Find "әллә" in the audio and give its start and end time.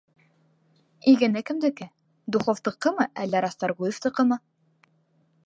3.27-3.45